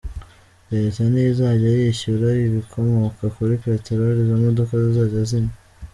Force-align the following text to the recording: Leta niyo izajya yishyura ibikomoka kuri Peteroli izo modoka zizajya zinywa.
Leta 0.71 1.01
niyo 1.07 1.27
izajya 1.33 1.69
yishyura 1.79 2.27
ibikomoka 2.47 3.23
kuri 3.35 3.53
Peteroli 3.63 4.19
izo 4.23 4.35
modoka 4.43 4.73
zizajya 4.83 5.21
zinywa. 5.29 5.53